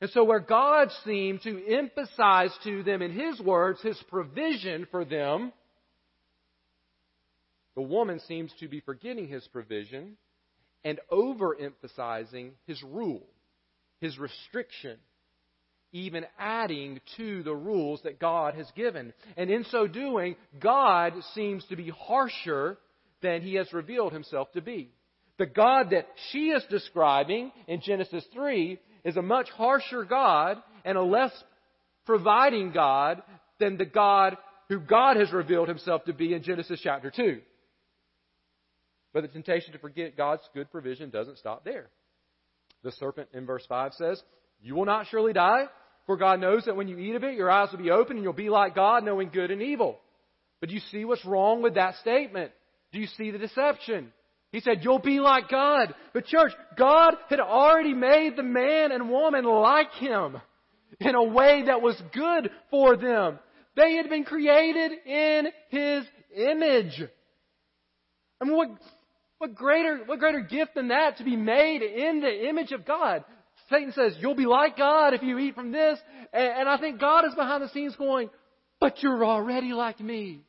[0.03, 5.05] And so where God seemed to emphasize to them in His words His provision for
[5.05, 5.53] them,
[7.75, 10.19] the woman seems to be forgetting His provision
[10.85, 13.27] and overemphasizing His rule,
[14.01, 14.99] His restriction,
[15.93, 19.13] even adding to the rules that God has given.
[19.37, 22.79] And in so doing, God seems to be harsher
[23.23, 24.91] than he has revealed himself to be.
[25.39, 30.99] The God that she is describing in Genesis 3 is a much harsher God and
[30.99, 31.33] a less
[32.07, 33.23] providing God
[33.59, 34.37] than the God
[34.69, 37.41] who God has revealed himself to be in Genesis chapter 2.
[39.13, 41.89] But the temptation to forget God's good provision doesn't stop there.
[42.85, 44.23] The serpent in verse 5 says,
[44.61, 45.65] You will not surely die,
[46.11, 48.25] for God knows that when you eat of it, your eyes will be open and
[48.25, 49.97] you'll be like God, knowing good and evil.
[50.59, 52.51] But do you see what's wrong with that statement?
[52.91, 54.11] Do you see the deception?
[54.51, 55.95] He said, You'll be like God.
[56.13, 60.39] But, church, God had already made the man and woman like Him
[60.99, 63.39] in a way that was good for them.
[63.77, 66.03] They had been created in His
[66.35, 67.05] image.
[68.41, 68.71] I mean, what,
[69.39, 73.23] what greater, what greater gift than that to be made in the image of God?
[73.71, 75.99] Satan says, You'll be like God if you eat from this.
[76.33, 78.29] And, and I think God is behind the scenes going,
[78.81, 80.43] But you're already like me.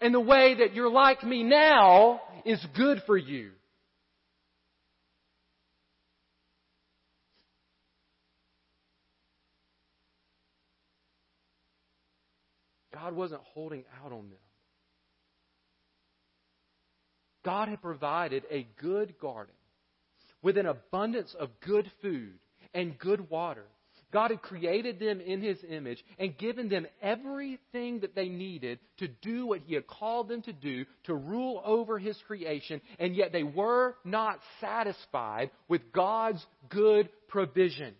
[0.00, 3.50] And the way that you're like me now is good for you.
[12.92, 14.38] God wasn't holding out on them.
[17.44, 19.54] God had provided a good garden
[20.42, 22.38] with an abundance of good food
[22.74, 23.64] and good water
[24.10, 29.08] God had created them in His image and given them everything that they needed to
[29.08, 33.32] do what He had called them to do, to rule over His creation, and yet
[33.32, 37.94] they were not satisfied with God's good provision.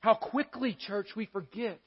[0.00, 1.78] How quickly, church, we forget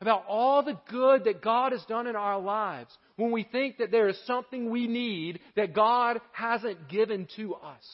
[0.00, 3.90] about all the good that God has done in our lives when we think that
[3.90, 7.84] there is something we need that God hasn't given to us.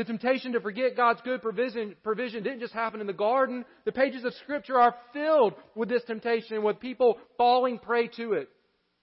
[0.00, 3.66] The temptation to forget God's good provision, provision didn't just happen in the garden.
[3.84, 8.48] The pages of Scripture are filled with this temptation, with people falling prey to it.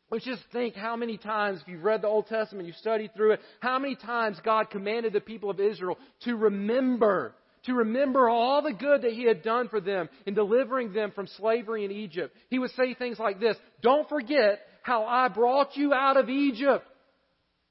[0.10, 3.33] Let's just think how many times, if you've read the Old Testament, you've studied through
[3.33, 8.63] it, how many times God commanded the people of Israel to remember, to remember all
[8.63, 12.36] the good that He had done for them in delivering them from slavery in Egypt.
[12.49, 16.88] He would say things like this, Don't forget how I brought you out of Egypt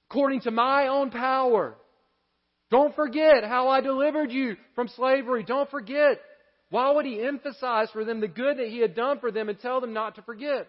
[0.08, 1.76] according to my own power.
[2.70, 5.44] Don't forget how I delivered you from slavery.
[5.44, 6.20] Don't forget.
[6.70, 9.58] Why would he emphasize for them the good that he had done for them and
[9.58, 10.68] tell them not to forget?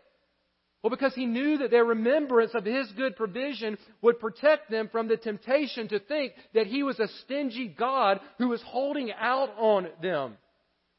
[0.83, 5.07] Well, because he knew that their remembrance of his good provision would protect them from
[5.07, 9.87] the temptation to think that he was a stingy God who was holding out on
[10.01, 10.37] them.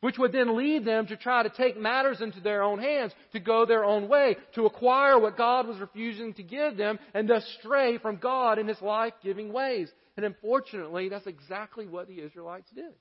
[0.01, 3.41] Which would then lead them to try to take matters into their own hands, to
[3.41, 7.45] go their own way, to acquire what God was refusing to give them, and thus
[7.59, 9.91] stray from God in His life giving ways.
[10.19, 12.93] And unfortunately, that's exactly what the Israelites did.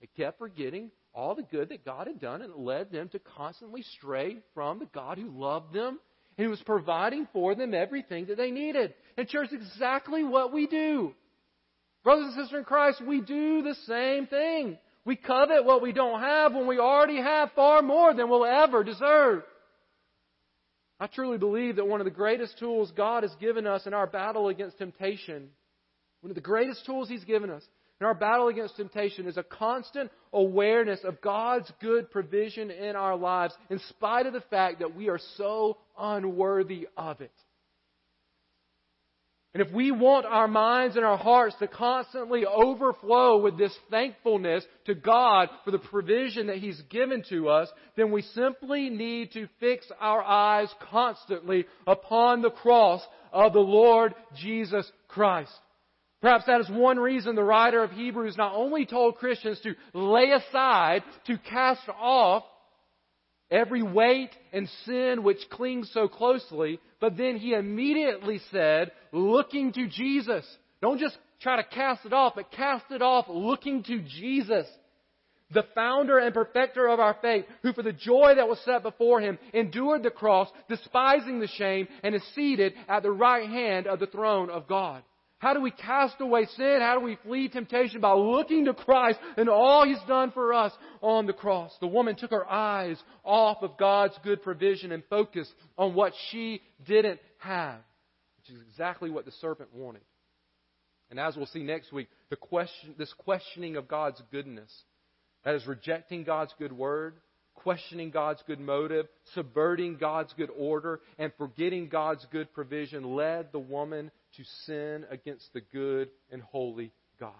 [0.00, 3.18] They kept forgetting all the good that God had done, and it led them to
[3.18, 5.98] constantly stray from the God who loved them
[6.38, 8.94] and who was providing for them everything that they needed.
[9.18, 11.12] And, church, exactly what we do.
[12.04, 14.78] Brothers and sisters in Christ, we do the same thing.
[15.04, 18.82] We covet what we don't have when we already have far more than we'll ever
[18.82, 19.42] deserve.
[20.98, 24.06] I truly believe that one of the greatest tools God has given us in our
[24.06, 25.50] battle against temptation
[26.20, 27.62] one of the greatest tools He's given us
[28.00, 33.16] in our battle against temptation is a constant awareness of God's good provision in our
[33.16, 37.32] lives, in spite of the fact that we are so unworthy of it.
[39.54, 44.64] And if we want our minds and our hearts to constantly overflow with this thankfulness
[44.84, 49.48] to God for the provision that He's given to us, then we simply need to
[49.58, 53.02] fix our eyes constantly upon the cross
[53.32, 55.50] of the Lord Jesus Christ.
[56.20, 60.30] Perhaps that is one reason the writer of Hebrews not only told Christians to lay
[60.32, 62.42] aside, to cast off
[63.50, 69.86] every weight and sin which clings so closely, but then he immediately said, looking to
[69.86, 70.44] Jesus.
[70.82, 74.66] Don't just try to cast it off, but cast it off looking to Jesus.
[75.50, 79.20] The founder and perfecter of our faith, who for the joy that was set before
[79.20, 83.98] him endured the cross, despising the shame, and is seated at the right hand of
[83.98, 85.02] the throne of God.
[85.38, 86.78] How do we cast away sin?
[86.80, 88.00] How do we flee temptation?
[88.00, 91.72] By looking to Christ and all He's done for us on the cross.
[91.80, 96.60] The woman took her eyes off of God's good provision and focused on what she
[96.86, 97.78] didn't have,
[98.38, 100.02] which is exactly what the serpent wanted.
[101.10, 104.70] And as we'll see next week, the question, this questioning of God's goodness,
[105.44, 107.14] that is rejecting God's good word,
[107.54, 113.58] questioning God's good motive, subverting God's good order, and forgetting God's good provision led the
[113.58, 117.32] woman to sin against the good and holy God.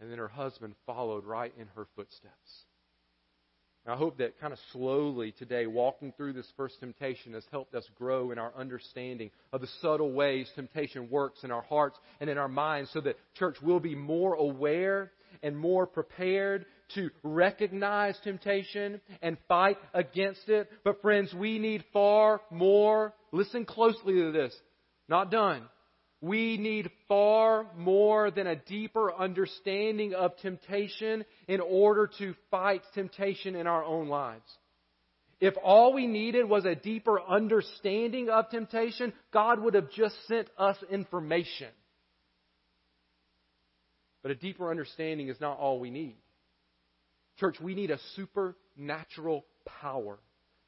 [0.00, 2.64] And then her husband followed right in her footsteps.
[3.88, 7.88] I hope that kind of slowly today, walking through this first temptation has helped us
[7.96, 12.36] grow in our understanding of the subtle ways temptation works in our hearts and in
[12.36, 15.10] our minds so that church will be more aware
[15.42, 20.68] and more prepared to recognize temptation and fight against it.
[20.84, 23.14] But friends, we need far more.
[23.32, 24.54] Listen closely to this.
[25.08, 25.62] Not done.
[26.20, 33.54] We need far more than a deeper understanding of temptation in order to fight temptation
[33.54, 34.50] in our own lives.
[35.40, 40.48] If all we needed was a deeper understanding of temptation, God would have just sent
[40.58, 41.68] us information.
[44.22, 46.16] But a deeper understanding is not all we need.
[47.38, 49.44] Church, we need a supernatural
[49.80, 50.18] power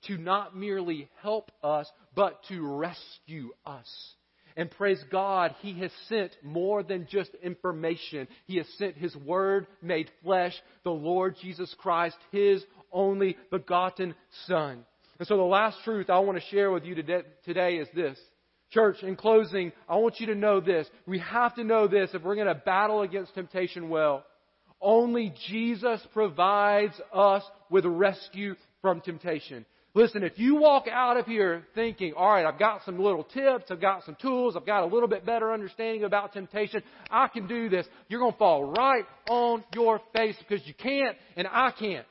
[0.05, 4.15] to not merely help us, but to rescue us.
[4.57, 8.29] And praise God, He has sent more than just information.
[8.47, 14.15] He has sent His Word made flesh, the Lord Jesus Christ, His only begotten
[14.47, 14.85] Son.
[15.19, 18.19] And so the last truth I want to share with you today is this.
[18.71, 20.89] Church, in closing, I want you to know this.
[21.07, 24.25] We have to know this if we're going to battle against temptation well.
[24.81, 29.67] Only Jesus provides us with rescue from temptation.
[29.93, 33.71] Listen, if you walk out of here thinking, all right, I've got some little tips,
[33.71, 37.49] I've got some tools, I've got a little bit better understanding about temptation, I can
[37.49, 41.73] do this, you're going to fall right on your face because you can't and I
[41.77, 42.07] can't.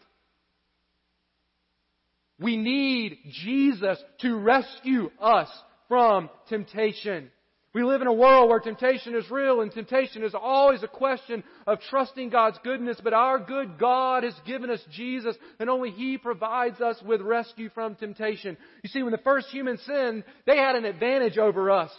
[2.37, 5.49] We need Jesus to rescue us
[5.87, 7.31] from temptation.
[7.73, 11.43] We live in a world where temptation is real and temptation is always a question
[11.67, 16.17] of trusting God's goodness, but our good God has given us Jesus and only He
[16.17, 18.57] provides us with rescue from temptation.
[18.83, 21.91] You see, when the first humans sinned, they had an advantage over us.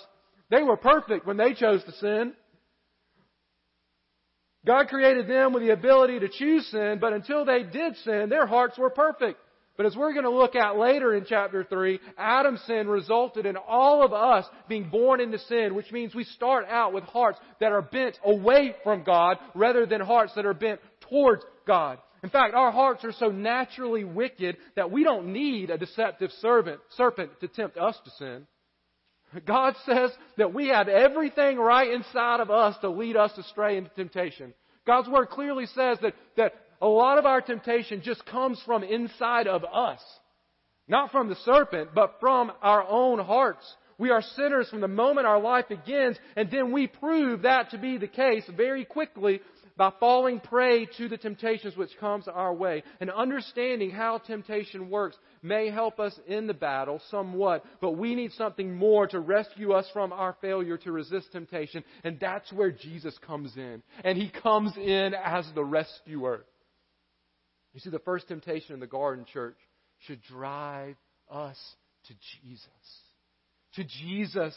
[0.51, 2.33] They were perfect when they chose to sin.
[4.67, 8.47] God created them with the ability to choose sin, but until they did sin, their
[8.47, 9.39] hearts were perfect.
[9.77, 13.57] But as we're going to look at later in chapter 3, Adam's sin resulted in
[13.57, 17.73] all of us being born into sin, which means we start out with hearts that
[17.73, 21.99] are bent away from God rather than hearts that are bent towards God.
[22.23, 26.81] In fact, our hearts are so naturally wicked that we don't need a deceptive servant,
[26.97, 28.47] serpent to tempt us to sin.
[29.47, 33.91] God says that we have everything right inside of us to lead us astray into
[33.91, 34.53] temptation.
[34.87, 39.47] God's Word clearly says that, that a lot of our temptation just comes from inside
[39.47, 40.01] of us.
[40.89, 43.65] Not from the serpent, but from our own hearts.
[43.99, 47.79] We are sinners from the moment our life begins, and then we prove that to
[47.79, 49.41] be the case very quickly
[49.77, 52.83] by falling prey to the temptations which comes our way.
[53.01, 58.33] And understanding how temptation works may help us in the battle somewhat, but we need
[58.33, 63.17] something more to rescue us from our failure to resist temptation, and that's where Jesus
[63.27, 63.83] comes in.
[64.03, 66.45] And He comes in as the rescuer.
[67.73, 69.57] You see, the first temptation in the garden church
[70.07, 70.97] should drive
[71.31, 71.59] us
[72.07, 72.67] to Jesus.
[73.75, 74.55] To Jesus.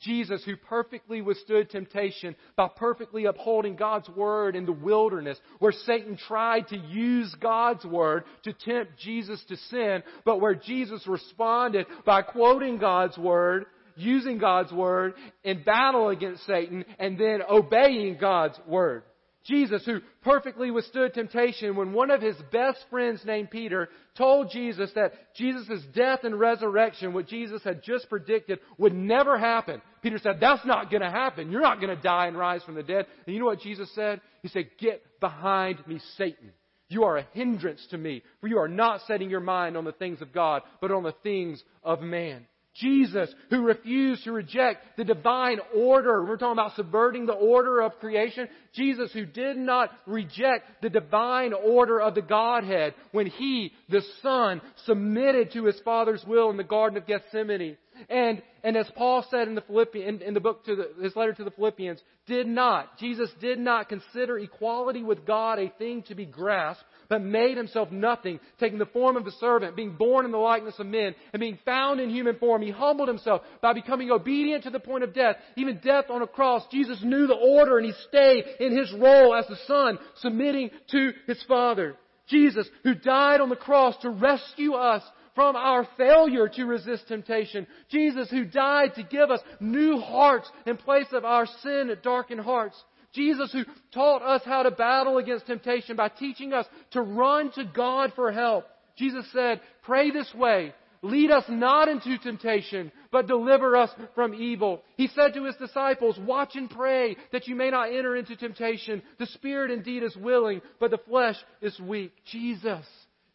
[0.00, 6.16] Jesus, who perfectly withstood temptation by perfectly upholding God's Word in the wilderness, where Satan
[6.16, 12.22] tried to use God's Word to tempt Jesus to sin, but where Jesus responded by
[12.22, 19.02] quoting God's Word, using God's Word in battle against Satan, and then obeying God's Word.
[19.44, 24.90] Jesus, who perfectly withstood temptation when one of his best friends named Peter told Jesus
[24.94, 29.80] that Jesus' death and resurrection, what Jesus had just predicted, would never happen.
[30.02, 31.50] Peter said, that's not going to happen.
[31.50, 33.06] You're not going to die and rise from the dead.
[33.26, 34.20] And you know what Jesus said?
[34.42, 36.52] He said, get behind me, Satan.
[36.90, 39.92] You are a hindrance to me, for you are not setting your mind on the
[39.92, 42.46] things of God, but on the things of man.
[42.78, 46.24] Jesus, who refused to reject the divine order.
[46.24, 48.48] We're talking about subverting the order of creation.
[48.74, 54.60] Jesus, who did not reject the divine order of the Godhead when He, the Son,
[54.86, 57.76] submitted to His Father's will in the Garden of Gethsemane.
[58.08, 59.62] And, and as Paul said in the
[59.94, 63.58] in, in the book to the, his letter to the Philippians, did not, Jesus did
[63.58, 68.78] not consider equality with God a thing to be grasped, but made himself nothing, taking
[68.78, 72.00] the form of a servant, being born in the likeness of men, and being found
[72.00, 72.62] in human form.
[72.62, 76.26] He humbled himself by becoming obedient to the point of death, even death on a
[76.26, 76.62] cross.
[76.70, 81.12] Jesus knew the order and he stayed in his role as the Son, submitting to
[81.26, 81.96] his Father.
[82.28, 85.02] Jesus, who died on the cross to rescue us
[85.38, 87.64] from our failure to resist temptation.
[87.88, 92.40] Jesus who died to give us new hearts in place of our sin and darkened
[92.40, 92.76] hearts.
[93.12, 93.62] Jesus who
[93.94, 98.32] taught us how to battle against temptation by teaching us to run to God for
[98.32, 98.64] help.
[98.96, 100.74] Jesus said, pray this way.
[101.02, 104.82] Lead us not into temptation, but deliver us from evil.
[104.96, 109.04] He said to his disciples, watch and pray that you may not enter into temptation.
[109.20, 112.10] The spirit indeed is willing, but the flesh is weak.
[112.24, 112.84] Jesus,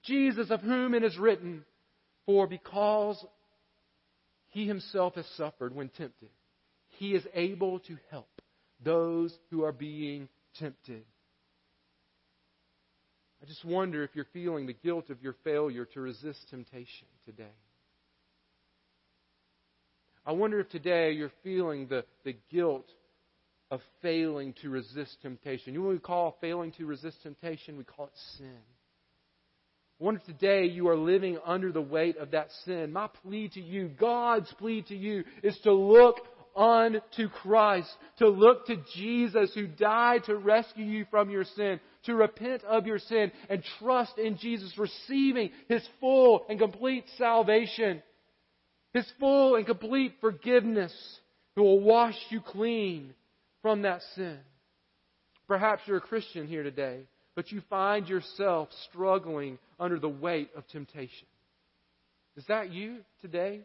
[0.04, 1.64] Jesus of whom it is written,
[2.26, 3.24] for because
[4.50, 6.30] he himself has suffered when tempted,
[7.00, 8.30] he is able to help
[8.84, 11.04] those who are being tempted.
[13.42, 17.44] I just wonder if you're feeling the guilt of your failure to resist temptation today.
[20.26, 22.88] I wonder if today you're feeling the, the guilt
[23.70, 25.74] of failing to resist temptation.
[25.74, 27.76] You know what we call failing to resist temptation?
[27.78, 28.62] We call it sin.
[30.00, 32.92] Wonder if today you are living under the weight of that sin.
[32.92, 36.18] My plea to you, God's plea to you, is to look
[36.56, 42.16] unto Christ, to look to Jesus who died to rescue you from your sin, to
[42.16, 48.04] repent of your sin and trust in Jesus, receiving His full and complete salvation,
[48.94, 50.94] His full and complete forgiveness,
[51.56, 53.14] who will wash you clean
[53.62, 54.40] from that sin.
[55.48, 57.04] Perhaps you're a Christian here today
[57.36, 61.28] but you find yourself struggling under the weight of temptation.
[62.36, 63.62] Is that you today?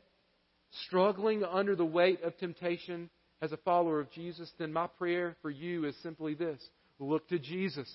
[0.86, 3.08] Struggling under the weight of temptation
[3.40, 4.50] as a follower of Jesus?
[4.58, 6.60] Then my prayer for you is simply this
[6.98, 7.88] look to Jesus.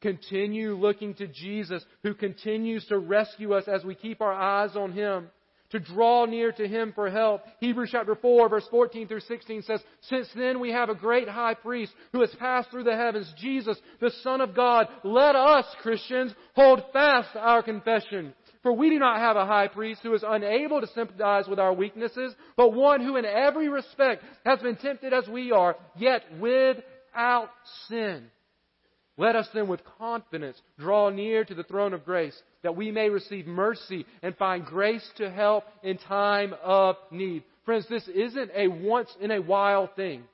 [0.00, 4.92] Continue looking to Jesus, who continues to rescue us as we keep our eyes on
[4.92, 5.28] Him
[5.74, 7.42] to draw near to Him for help.
[7.58, 11.54] Hebrews chapter 4 verse 14 through 16 says, Since then we have a great high
[11.54, 14.86] priest who has passed through the heavens, Jesus, the Son of God.
[15.02, 18.34] Let us, Christians, hold fast our confession.
[18.62, 21.74] For we do not have a high priest who is unable to sympathize with our
[21.74, 27.50] weaknesses, but one who in every respect has been tempted as we are, yet without
[27.88, 28.30] sin.
[29.16, 33.10] Let us then with confidence draw near to the throne of grace that we may
[33.10, 37.44] receive mercy and find grace to help in time of need.
[37.64, 40.24] Friends, this isn't a once in a while thing.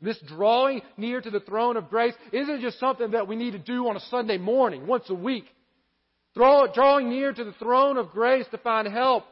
[0.00, 3.58] This drawing near to the throne of grace isn't just something that we need to
[3.58, 5.44] do on a Sunday morning, once a week.
[6.34, 9.24] drawing near to the throne of grace to find help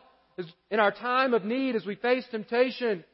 [0.70, 3.04] in our time of need as we face temptation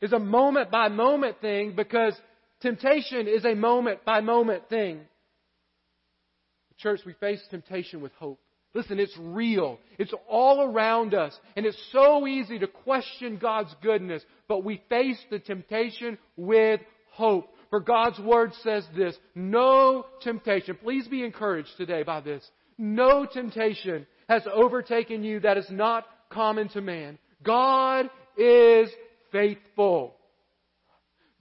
[0.00, 2.14] is a moment by moment thing because
[2.60, 5.00] temptation is a moment by moment thing.
[6.78, 8.40] Church, we face temptation with hope.
[8.74, 9.78] Listen, it's real.
[9.98, 11.38] It's all around us.
[11.56, 16.80] And it's so easy to question God's goodness, but we face the temptation with
[17.12, 17.54] hope.
[17.70, 22.48] For God's Word says this, no temptation, please be encouraged today by this,
[22.78, 27.18] no temptation has overtaken you that is not common to man.
[27.42, 28.88] God is
[29.32, 30.14] faithful.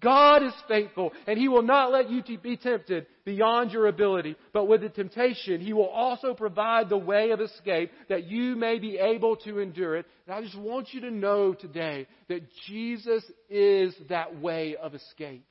[0.03, 4.35] God is faithful, and He will not let you be tempted beyond your ability.
[4.51, 8.79] But with the temptation, He will also provide the way of escape that you may
[8.79, 10.05] be able to endure it.
[10.27, 15.45] And I just want you to know today that Jesus is that way of escape.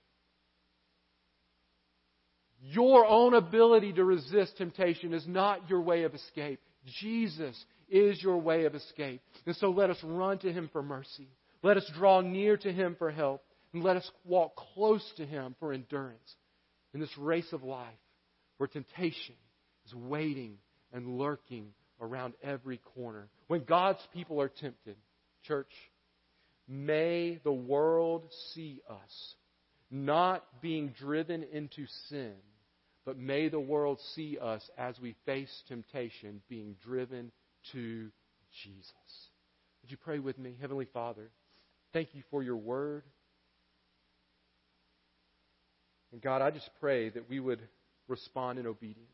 [2.61, 6.61] Your own ability to resist temptation is not your way of escape.
[7.01, 7.57] Jesus
[7.89, 9.21] is your way of escape.
[9.47, 11.29] And so let us run to Him for mercy.
[11.63, 13.43] Let us draw near to Him for help
[13.73, 16.37] and let us walk close to Him for endurance
[16.95, 17.89] in this race of life
[18.59, 19.35] where temptation
[19.87, 20.59] is waiting
[20.93, 21.69] and lurking
[22.01, 23.29] around every corner.
[23.49, 24.97] When God's people are tempted,
[25.45, 25.73] church,
[26.69, 29.35] may the world see us
[29.91, 32.35] not being driven into sin,
[33.05, 37.31] but may the world see us as we face temptation being driven
[37.73, 38.09] to
[38.63, 38.93] Jesus.
[39.83, 40.57] Would you pray with me?
[40.61, 41.31] Heavenly Father,
[41.93, 43.03] thank you for your word.
[46.13, 47.61] And God, I just pray that we would
[48.07, 49.09] respond in obedience.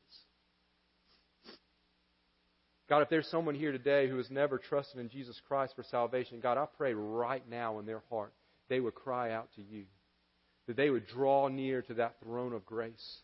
[2.88, 6.40] God, if there's someone here today who has never trusted in Jesus Christ for salvation,
[6.40, 8.32] God, I pray right now in their heart
[8.68, 9.84] they would cry out to you,
[10.66, 13.18] that they would draw near to that throne of grace,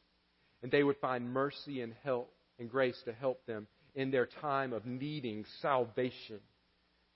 [0.62, 4.72] and they would find mercy and help and grace to help them in their time
[4.72, 6.40] of needing salvation.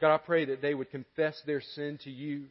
[0.00, 2.44] God, I pray that they would confess their sin to you.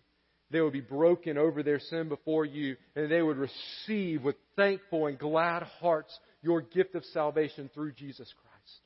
[0.50, 5.08] They would be broken over their sin before you, and they would receive with thankful
[5.08, 8.82] and glad hearts your gift of salvation through Jesus Christ.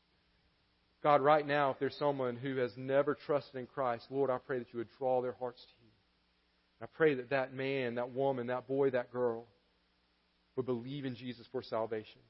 [1.04, 4.60] God, right now, if there's someone who has never trusted in Christ, Lord, I pray
[4.60, 5.92] that you would draw their hearts to you.
[6.82, 9.46] I pray that that man, that woman, that boy, that girl
[10.56, 12.22] would believe in Jesus for salvation.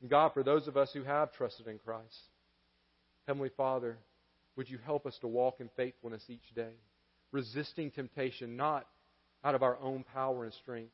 [0.00, 2.16] And God, for those of us who have trusted in Christ,
[3.26, 3.98] Heavenly Father,
[4.56, 6.72] would you help us to walk in faithfulness each day,
[7.32, 8.86] resisting temptation not
[9.44, 10.92] out of our own power and strength,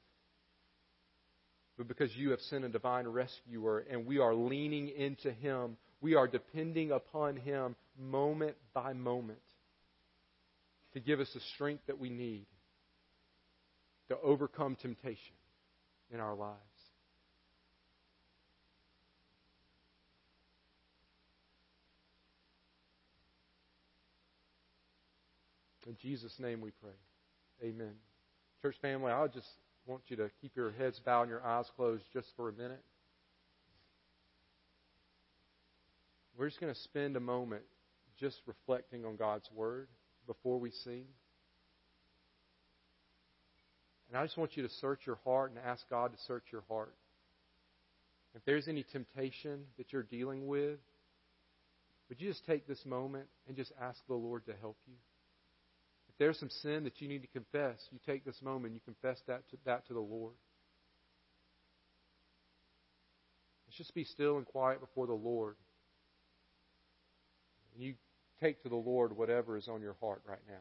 [1.76, 6.14] but because you have sent a divine rescuer and we are leaning into Him we
[6.14, 9.39] are depending upon Him moment by moment
[10.95, 12.47] to give us the strength that we need
[14.09, 15.34] to overcome temptation
[16.12, 16.59] in our lives.
[25.89, 27.66] In Jesus' name we pray.
[27.66, 27.95] Amen.
[28.61, 29.49] Church family, I just
[29.86, 32.84] want you to keep your heads bowed and your eyes closed just for a minute.
[36.36, 37.62] We're just going to spend a moment
[38.20, 39.89] just reflecting on God's Word
[40.26, 41.07] before we sing.
[44.11, 46.64] And I just want you to search your heart and ask God to search your
[46.68, 46.95] heart.
[48.34, 50.78] If there's any temptation that you're dealing with,
[52.11, 54.95] would you just take this moment and just ask the Lord to help you?
[56.18, 59.48] There's some sin that you need to confess, you take this moment you confess that
[59.50, 60.34] to, that to the Lord.
[63.66, 65.54] Let's just be still and quiet before the Lord.
[67.74, 67.94] And you
[68.40, 70.54] take to the Lord whatever is on your heart right now.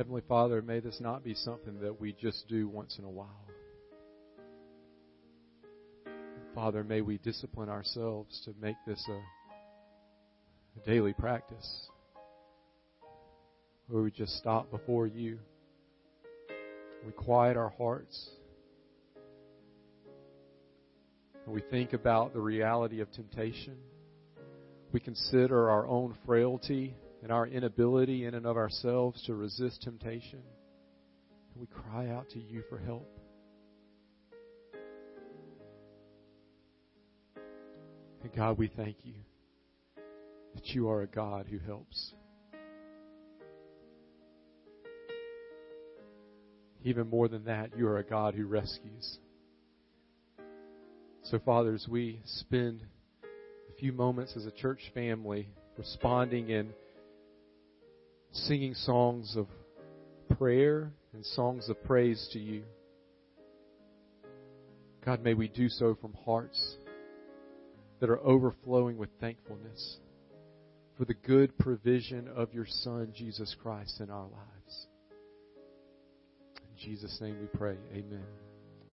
[0.00, 3.46] Heavenly Father, may this not be something that we just do once in a while.
[6.54, 11.90] Father, may we discipline ourselves to make this a, a daily practice
[13.88, 15.38] where we just stop before you.
[17.04, 18.30] We quiet our hearts.
[21.44, 23.76] And we think about the reality of temptation.
[24.92, 30.40] We consider our own frailty and our inability in and of ourselves to resist temptation.
[31.52, 33.08] And we cry out to you for help.
[38.22, 39.14] And God, we thank you
[40.54, 42.12] that you are a God who helps.
[46.82, 49.18] Even more than that, you are a God who rescues.
[51.24, 52.82] So, fathers, we spend
[53.22, 56.72] a few moments as a church family responding in
[58.32, 59.46] singing songs of
[60.36, 62.62] prayer and songs of praise to you.
[65.04, 66.76] God, may we do so from hearts
[68.00, 69.98] that are overflowing with thankfulness
[70.96, 74.86] for the good provision of your Son, Jesus Christ, in our lives.
[76.56, 77.76] In Jesus' name we pray.
[77.92, 78.49] Amen.